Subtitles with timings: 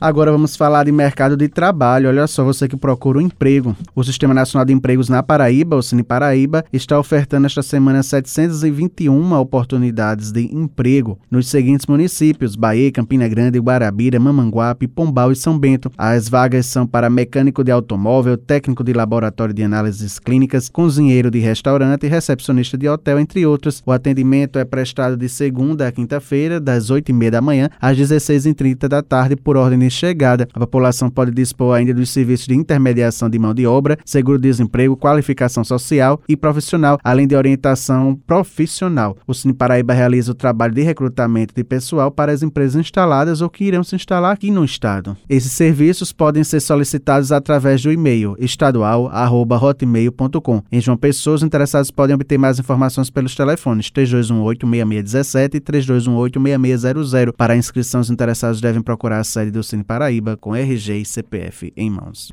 [0.00, 2.08] Agora vamos falar de mercado de trabalho.
[2.08, 3.76] Olha só, você que procura um emprego.
[3.94, 9.32] O Sistema Nacional de Empregos na Paraíba, o Cine Paraíba, está ofertando esta semana 721
[9.34, 15.90] oportunidades de emprego nos seguintes municípios: Bahia, Campina Grande, Guarabira, Mamanguape, Pombal e São Bento.
[15.96, 21.38] As vagas são para mecânico de automóvel, técnico de laboratório de análises clínicas, cozinheiro de
[21.38, 23.82] restaurante e recepcionista de hotel, entre outros.
[23.86, 29.02] O atendimento é prestado de segunda a quinta-feira, das 8h30 da manhã às 16h30 da
[29.02, 30.48] tarde, por ordem de chegada.
[30.52, 35.64] A população pode dispor ainda dos serviços de intermediação de mão de obra, seguro-desemprego, qualificação
[35.64, 39.16] social e profissional, além de orientação profissional.
[39.26, 43.50] O Cine Paraíba realiza o trabalho de recrutamento de pessoal para as empresas instaladas ou
[43.50, 45.16] que irão se instalar aqui no estado.
[45.28, 50.62] Esses serviços podem ser solicitados através do e-mail estadual@hotmail.com.
[50.70, 57.32] Em João Pessoa, os interessados podem obter mais informações pelos telefones 3218-6617 e 3218-6600.
[57.36, 61.04] Para a inscrição, os interessados devem procurar a sede do Cine Paraíba com RG e
[61.04, 62.32] CPF em mãos.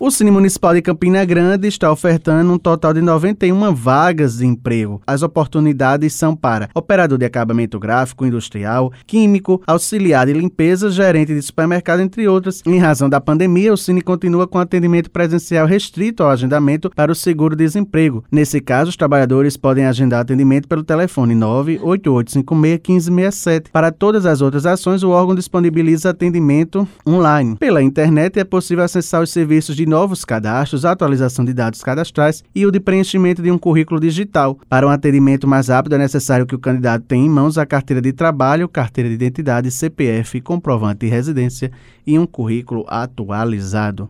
[0.00, 5.02] O Cine Municipal de Campina Grande está ofertando um total de 91 vagas de emprego.
[5.04, 11.42] As oportunidades são para operador de acabamento gráfico industrial, químico, auxiliar de limpeza, gerente de
[11.42, 12.62] supermercado, entre outras.
[12.64, 17.14] Em razão da pandemia, o Cine continua com atendimento presencial restrito ao agendamento para o
[17.14, 18.22] seguro-desemprego.
[18.30, 23.70] Nesse caso, os trabalhadores podem agendar atendimento pelo telefone 988561567.
[23.72, 27.56] Para todas as outras ações, o órgão disponibiliza atendimento online.
[27.56, 32.64] Pela internet é possível acessar os serviços de novos cadastros, atualização de dados cadastrais e
[32.64, 34.58] o de preenchimento de um currículo digital.
[34.68, 38.00] Para um atendimento mais rápido, é necessário que o candidato tenha em mãos a carteira
[38.00, 41.72] de trabalho, carteira de identidade, CPF, comprovante de residência
[42.06, 44.08] e um currículo atualizado.